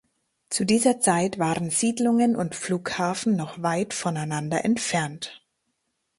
[0.49, 5.43] Zu dieser Zeit waren Siedlungen und Flughafen noch weit voneinander entfernt.